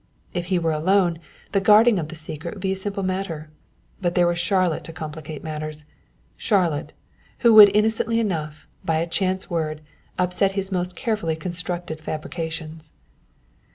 If 0.33 0.47
he 0.47 0.57
were 0.57 0.71
alone, 0.71 1.19
the 1.51 1.61
guarding 1.61 1.99
of 1.99 2.07
the 2.07 2.15
secret 2.15 2.55
would 2.55 2.61
be 2.61 2.71
a 2.71 2.75
simple 2.75 3.03
matter, 3.03 3.51
but 4.01 4.15
there 4.15 4.25
was 4.25 4.39
Charlotte 4.39 4.83
to 4.85 4.93
complicate 4.93 5.43
matters 5.43 5.85
Charlotte, 6.35 6.93
who 7.45 7.53
would 7.53 7.69
innocently 7.75 8.19
enough, 8.19 8.67
by 8.83 8.95
a 8.97 9.05
chance 9.05 9.47
word, 9.51 9.81
upset 10.17 10.53
his 10.53 10.71
most 10.71 10.95
carefully 10.95 11.35
constructed 11.35 11.99
fabrications. 12.01 12.93